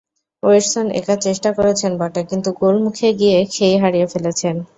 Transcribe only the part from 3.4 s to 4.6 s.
খেই হারিয়ে ফেলেছেন।